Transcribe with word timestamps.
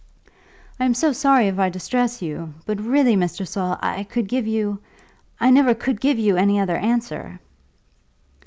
"I 0.79 0.85
am 0.85 0.95
so 0.95 1.13
sorry 1.13 1.45
if 1.47 1.59
I 1.59 1.69
distress 1.69 2.23
you, 2.23 2.55
but 2.65 2.81
really, 2.81 3.15
Mr. 3.15 3.47
Saul, 3.47 3.77
I 3.83 4.03
could 4.03 4.27
give 4.27 4.47
you, 4.47 4.81
I 5.39 5.51
never 5.51 5.75
could 5.75 6.01
give 6.01 6.17
you 6.17 6.37
any 6.37 6.59
other 6.59 6.75
answer." 6.77 7.39